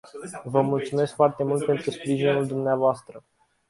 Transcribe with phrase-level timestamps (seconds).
[0.43, 3.03] Vă mulțumesc foarte mult pentru sprijinul dvs.